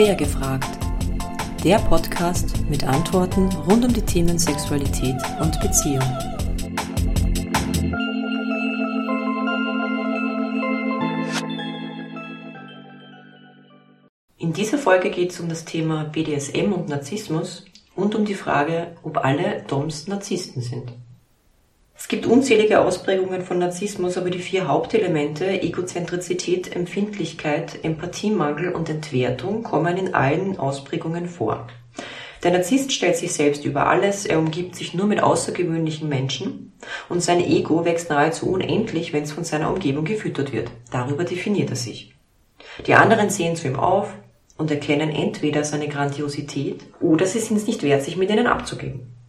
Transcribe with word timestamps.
Quer 0.00 0.14
gefragt. 0.14 0.78
Der 1.62 1.76
Podcast 1.76 2.66
mit 2.70 2.84
Antworten 2.84 3.50
rund 3.68 3.84
um 3.84 3.92
die 3.92 4.00
Themen 4.00 4.38
Sexualität 4.38 5.16
und 5.38 5.60
Beziehung. 5.60 6.00
In 14.38 14.54
dieser 14.54 14.78
Folge 14.78 15.10
geht 15.10 15.32
es 15.32 15.40
um 15.40 15.50
das 15.50 15.66
Thema 15.66 16.04
BDSM 16.04 16.72
und 16.72 16.88
Narzissmus 16.88 17.66
und 17.94 18.14
um 18.14 18.24
die 18.24 18.32
Frage, 18.32 18.96
ob 19.02 19.18
alle 19.18 19.64
Doms 19.68 20.08
Narzissten 20.08 20.62
sind. 20.62 20.94
Es 22.10 22.16
gibt 22.18 22.26
unzählige 22.26 22.80
Ausprägungen 22.80 23.42
von 23.42 23.60
Narzissmus, 23.60 24.18
aber 24.18 24.30
die 24.30 24.40
vier 24.40 24.66
Hauptelemente 24.66 25.62
Egozentrizität, 25.62 26.74
Empfindlichkeit, 26.74 27.84
Empathiemangel 27.84 28.72
und 28.72 28.88
Entwertung 28.88 29.62
kommen 29.62 29.96
in 29.96 30.12
allen 30.12 30.58
Ausprägungen 30.58 31.28
vor. 31.28 31.68
Der 32.42 32.50
Narzisst 32.50 32.90
stellt 32.90 33.16
sich 33.16 33.32
selbst 33.32 33.64
über 33.64 33.86
alles, 33.86 34.26
er 34.26 34.40
umgibt 34.40 34.74
sich 34.74 34.92
nur 34.92 35.06
mit 35.06 35.22
außergewöhnlichen 35.22 36.08
Menschen 36.08 36.72
und 37.08 37.22
sein 37.22 37.40
Ego 37.40 37.84
wächst 37.84 38.10
nahezu 38.10 38.50
unendlich, 38.50 39.12
wenn 39.12 39.22
es 39.22 39.30
von 39.30 39.44
seiner 39.44 39.72
Umgebung 39.72 40.04
gefüttert 40.04 40.52
wird. 40.52 40.68
Darüber 40.90 41.22
definiert 41.22 41.70
er 41.70 41.76
sich. 41.76 42.16
Die 42.88 42.94
anderen 42.94 43.30
sehen 43.30 43.54
zu 43.54 43.68
ihm 43.68 43.76
auf 43.76 44.08
und 44.58 44.72
erkennen 44.72 45.10
entweder 45.10 45.62
seine 45.62 45.86
Grandiosität 45.86 46.80
oder 46.98 47.24
sie 47.24 47.38
sind 47.38 47.58
es 47.58 47.68
nicht 47.68 47.84
wert, 47.84 48.02
sich 48.02 48.16
mit 48.16 48.30
ihnen 48.30 48.48
abzugeben. 48.48 49.19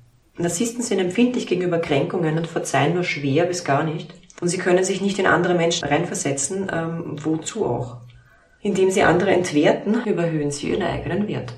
Narzissten 0.41 0.83
sind 0.83 0.99
empfindlich 0.99 1.47
gegenüber 1.47 1.79
Kränkungen 1.79 2.37
und 2.37 2.47
verzeihen 2.47 2.93
nur 2.93 3.03
schwer 3.03 3.45
bis 3.45 3.63
gar 3.63 3.83
nicht. 3.83 4.13
Und 4.41 4.47
sie 4.47 4.57
können 4.57 4.83
sich 4.83 5.01
nicht 5.01 5.19
in 5.19 5.27
andere 5.27 5.53
Menschen 5.53 5.87
reinversetzen, 5.87 6.69
ähm, 6.73 7.15
wozu 7.23 7.65
auch. 7.65 7.97
Indem 8.61 8.91
sie 8.91 9.03
andere 9.03 9.31
entwerten, 9.31 10.03
überhöhen 10.05 10.51
sie 10.51 10.69
ihren 10.69 10.83
eigenen 10.83 11.27
Wert. 11.27 11.53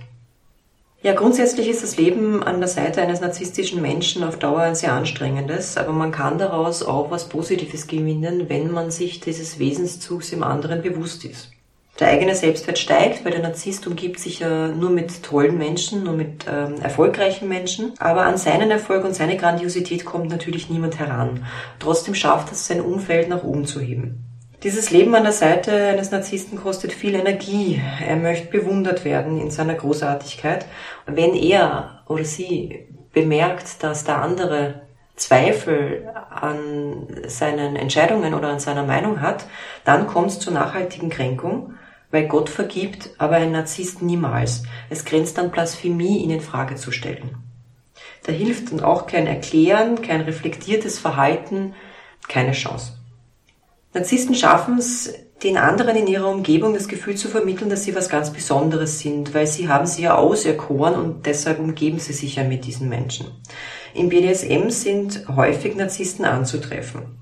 Ja, 1.02 1.14
grundsätzlich 1.14 1.68
ist 1.68 1.84
das 1.84 1.98
Leben 1.98 2.44
an 2.44 2.60
der 2.60 2.70
Seite 2.70 3.02
eines 3.02 3.20
narzisstischen 3.20 3.82
Menschen 3.82 4.24
auf 4.24 4.40
Dauer 4.40 4.62
ein 4.62 4.76
sehr 4.76 4.94
anstrengendes, 4.94 5.76
aber 5.78 5.92
man 5.92 6.14
kann 6.14 6.38
daraus 6.38 6.82
auch 6.82 7.12
was 7.12 7.28
Positives 7.28 7.88
gewinnen, 7.88 8.48
wenn 8.48 8.72
man 8.72 8.90
sich 8.90 9.20
dieses 9.20 9.60
Wesenszugs 9.60 10.32
im 10.32 10.44
anderen 10.44 10.82
bewusst 10.82 11.26
ist. 11.26 11.53
Der 12.00 12.08
eigene 12.08 12.34
Selbstwert 12.34 12.80
steigt, 12.80 13.24
weil 13.24 13.34
der 13.34 13.44
Narzisst 13.44 13.86
umgibt 13.86 14.20
sich 14.20 14.40
ja 14.40 14.68
nur 14.68 14.90
mit 14.90 15.22
tollen 15.22 15.60
Menschen, 15.60 16.04
nur 16.04 16.14
mit 16.14 16.46
ähm, 16.52 16.82
erfolgreichen 16.82 17.48
Menschen. 17.48 17.94
Aber 18.00 18.26
an 18.26 18.38
seinen 18.38 18.72
Erfolg 18.72 19.06
und 19.06 19.14
seine 19.14 19.38
Grandiosität 19.38 20.04
kommt 20.04 20.30
natürlich 20.30 20.72
niemand 20.72 20.98
heran. 20.98 21.46
Trotzdem 21.78 22.16
schafft 22.16 22.52
es, 22.52 22.66
sein 22.66 22.82
Umfeld 22.82 23.30
nach 23.30 23.44
oben 23.44 23.66
zu 23.66 23.80
heben. 23.80 24.26
Dieses 24.64 24.90
Leben 24.90 25.14
an 25.14 25.24
der 25.24 25.34
Seite 25.34 25.72
eines 25.72 26.10
Narzissten 26.10 26.58
kostet 26.58 26.94
viel 26.94 27.14
Energie. 27.14 27.80
Er 28.04 28.16
möchte 28.16 28.48
bewundert 28.48 29.06
werden 29.06 29.40
in 29.40 29.52
seiner 29.52 29.76
Großartigkeit. 29.76 30.66
Wenn 31.06 31.36
er 31.36 32.02
oder 32.08 32.24
sie 32.24 32.88
bemerkt, 33.12 33.84
dass 33.84 34.04
der 34.04 34.20
andere 34.20 34.82
Zweifel 35.16 36.10
an 36.32 37.08
seinen 37.28 37.76
Entscheidungen 37.76 38.34
oder 38.34 38.48
an 38.48 38.60
seiner 38.60 38.84
Meinung 38.84 39.22
hat, 39.22 39.46
dann 39.84 40.08
kommt 40.08 40.32
es 40.32 40.40
zur 40.40 40.54
nachhaltigen 40.54 41.10
Kränkung 41.10 41.74
weil 42.14 42.28
Gott 42.28 42.48
vergibt, 42.48 43.10
aber 43.18 43.38
ein 43.38 43.52
Narzisst 43.52 44.04
niemals. 44.04 44.64
Es 44.92 45.04
grenzt 45.04 45.40
an 45.40 45.50
Blasphemie, 45.50 46.20
ihn 46.20 46.30
in 46.30 46.42
Frage 46.42 46.76
zu 46.76 46.92
stellen. 46.92 47.38
Da 48.24 48.32
hilft 48.32 48.72
dann 48.72 48.82
auch 48.82 49.08
kein 49.08 49.26
Erklären, 49.26 50.00
kein 50.00 50.22
reflektiertes 50.22 51.00
Verhalten, 51.00 51.74
keine 52.30 52.52
Chance. 52.52 52.94
Narzissten 53.96 54.36
schaffen 54.36 54.78
es, 54.78 55.12
den 55.42 55.58
anderen 55.58 55.98
in 55.98 56.06
ihrer 56.06 56.30
Umgebung 56.30 56.76
das 56.76 56.88
Gefühl 56.88 57.16
zu 57.16 57.30
vermitteln, 57.30 57.72
dass 57.72 57.84
sie 57.84 57.96
was 57.96 58.10
ganz 58.10 58.32
Besonderes 58.32 59.00
sind, 59.00 59.34
weil 59.34 59.48
sie 59.48 59.68
haben 59.68 59.88
sie 59.88 60.04
ja 60.04 60.16
auserkoren 60.16 60.94
und 60.94 61.26
deshalb 61.26 61.58
umgeben 61.58 61.98
sie 61.98 62.14
sich 62.14 62.36
ja 62.36 62.44
mit 62.44 62.66
diesen 62.66 62.90
Menschen. 62.90 63.26
Im 63.96 64.10
BDSM 64.10 64.70
sind 64.70 65.28
häufig 65.36 65.76
Narzissten 65.76 66.26
anzutreffen. 66.26 67.18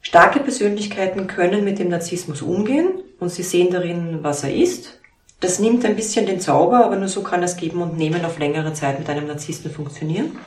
Starke 0.00 0.40
Persönlichkeiten 0.40 1.28
können 1.28 1.62
mit 1.62 1.78
dem 1.78 1.90
Narzissmus 1.90 2.42
umgehen 2.42 3.04
und 3.22 3.30
sie 3.30 3.42
sehen 3.42 3.70
darin, 3.70 4.18
was 4.22 4.44
er 4.44 4.54
ist. 4.54 4.98
Das 5.40 5.58
nimmt 5.58 5.84
ein 5.84 5.96
bisschen 5.96 6.26
den 6.26 6.40
Zauber, 6.40 6.84
aber 6.84 6.96
nur 6.96 7.08
so 7.08 7.22
kann 7.22 7.40
das 7.40 7.56
Geben 7.56 7.80
und 7.80 7.96
Nehmen 7.96 8.24
auf 8.24 8.38
längere 8.38 8.74
Zeit 8.74 8.98
mit 8.98 9.08
einem 9.08 9.26
Narzissten 9.26 9.70
funktionieren. 9.70 10.38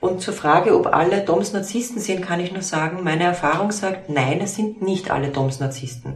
Und 0.00 0.20
zur 0.20 0.34
Frage, 0.34 0.76
ob 0.78 0.94
alle 0.94 1.22
Doms 1.22 1.52
Narzissten 1.52 2.00
sind, 2.00 2.22
kann 2.22 2.38
ich 2.38 2.52
nur 2.52 2.62
sagen, 2.62 3.02
meine 3.02 3.24
Erfahrung 3.24 3.72
sagt, 3.72 4.10
nein, 4.10 4.40
es 4.40 4.54
sind 4.54 4.80
nicht 4.80 5.10
alle 5.10 5.28
Doms 5.28 5.58
Narzissten. 5.58 6.14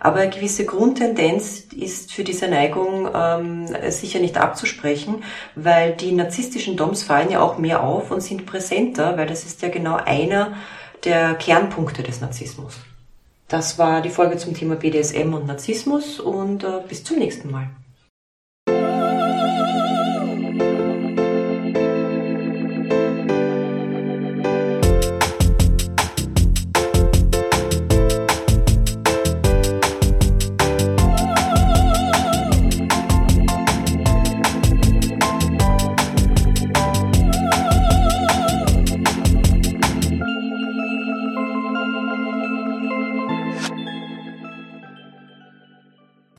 Aber 0.00 0.18
eine 0.18 0.30
gewisse 0.30 0.66
Grundtendenz 0.66 1.60
ist 1.74 2.12
für 2.12 2.24
diese 2.24 2.48
Neigung 2.48 3.08
ähm, 3.14 3.68
sicher 3.90 4.18
nicht 4.18 4.36
abzusprechen, 4.36 5.22
weil 5.54 5.92
die 5.92 6.12
narzisstischen 6.12 6.76
Doms 6.76 7.04
fallen 7.04 7.30
ja 7.30 7.40
auch 7.40 7.56
mehr 7.56 7.82
auf 7.82 8.10
und 8.10 8.20
sind 8.20 8.44
präsenter, 8.44 9.16
weil 9.16 9.28
das 9.28 9.44
ist 9.44 9.62
ja 9.62 9.68
genau 9.68 9.96
einer 9.96 10.54
der 11.04 11.34
Kernpunkte 11.34 12.02
des 12.02 12.20
Narzissmus. 12.20 12.80
Das 13.52 13.78
war 13.78 14.00
die 14.00 14.08
Folge 14.08 14.38
zum 14.38 14.54
Thema 14.54 14.76
BDSM 14.76 15.34
und 15.34 15.46
Narzissmus 15.46 16.18
und 16.18 16.64
äh, 16.64 16.80
bis 16.88 17.04
zum 17.04 17.18
nächsten 17.18 17.50
Mal. 17.50 17.68